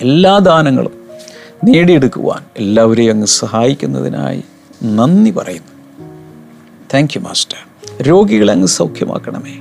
[0.00, 0.92] എല്ലാ ദാനങ്ങളും
[1.64, 4.44] നേടിയെടുക്കുവാൻ എല്ലാവരെയും അങ്ങ് സഹായിക്കുന്നതിനായി
[4.84, 6.04] നന്ദി പറയുന്നു.
[6.94, 7.56] താങ്ക് യു മാസ്റ്റർ
[8.02, 9.60] രോഗികളെ അങ്ങ് സൗഖ്യമാക്കണമേ.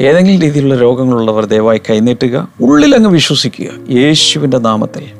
[0.00, 2.48] ഏതെങ്കിലും രീതിയിലുള്ള രോഗങ്ങളുള്ളവർ ദയവായി കൈനീട്ടുക.
[2.60, 3.90] ഉള്ളിലങ്ങ് വിശ്വസിക്കുക.
[3.90, 5.10] യേശുവിന്റെ നാമത്തിൽ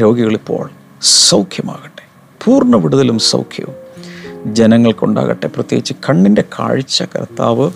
[0.00, 0.70] രോഗികളിപ്പോൾ
[1.02, 1.95] സൗഖ്യമാകട്ടെ.
[2.46, 3.74] പൂർണ വിടുതലും സൗഖ്യവും
[4.54, 5.46] ജനങ്ങൾക്കുണ്ടാകട്ടെ.
[5.46, 7.70] പ്രത്യേകിച്ച് കണ്ണിന്റെ കാഴ്ച കർത്താവ്.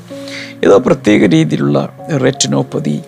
[0.64, 1.92] ഏതോ പ്രത്യേക രീതിയിലുള്ള
[2.24, 3.02] റെറ്റിനോപ്പതി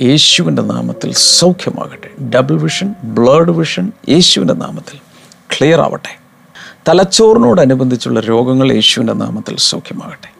[0.00, 2.30] യേശുവിന്റെ നാമത്തിൽ സൗഖ്യമാകട്ടെ.
[2.30, 4.98] ഡബിൾ വിഷൻ ബ്ലേഡ് വിഷൻ യേശുവിന്റെ നാമത്തിൽ
[5.52, 6.18] ക്ലിയർ ആവട്ടെ.
[6.88, 10.30] തലച്ചോറിനോടനുബന്ധിച്ചുള്ള രോഗങ്ങൾ യേശുവിന്റെ നാമത്തിൽ സൗഖ്യമാകട്ടെ.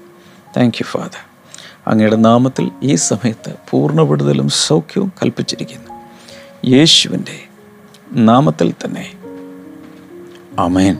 [0.56, 1.22] താങ്ക് യു ഫാദർ
[1.86, 5.90] അങ്ങയുടെ നാമത്തിൽ ഈ സമയത്ത് പൂർണ വിടുതലും സൗഖ്യവും കൽപ്പിച്ചിരിക്കുന്നു.
[6.76, 7.38] യേശുവിന്റെ
[8.12, 9.12] നാമത്തിൽ തന്നെ
[10.58, 10.94] അമേൻ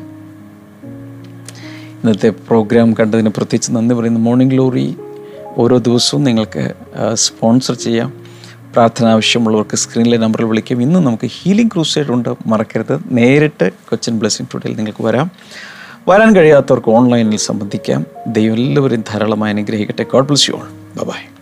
[2.02, 4.20] ഇന്നത്തെ പ്രോഗ്രാം കണ്ടതിന് പ്രത്യേകിച്ച് നന്ദി പറയുന്നു.
[4.20, 4.96] മോർണിംഗ് ഗ്ലോറി
[5.58, 6.74] ഓരോ ദിവസവും നിങ്ങൾക്ക്
[7.14, 8.12] സ്പോൺസർ ചെയ്യാം.
[8.72, 10.82] പ്രാർത്ഥന ആവശ്യമുള്ളവർക്ക് സ്ക്രീനിലെ നമ്പറിൽ വിളിക്കും.
[10.82, 12.34] ഇന്ന് നമുക്ക് ഹീലിംഗ് ക്രൂസൈഡ് ഉണ്ട്.
[12.46, 13.00] മറക്കരുത്.
[13.10, 15.30] നേരിട്ട് കൊച്ചിൻ ബ്ലെസ്സിംഗ് ടുഡേയിൽ നിങ്ങൾക്ക് വരാം.
[16.08, 18.06] വരാൻ കഴിയാത്തവർക്ക് ഓൺലൈനിൽ സംബന്ധിക്കാം.
[18.26, 20.02] ദൈവം എല്ലാവരും ധാരാളമായി അനുഗ്രഹിക്കട്ടെ.
[20.02, 20.68] God bless you all
[21.04, 21.33] bye